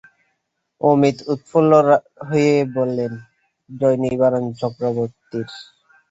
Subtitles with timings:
[0.81, 1.71] অমিত উৎফুল্ল
[2.27, 3.05] হয়ে বললে,
[3.69, 5.47] জয় নিবারণ চক্রবর্তীর!